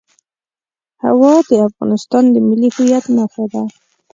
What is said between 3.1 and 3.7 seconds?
نښه ده.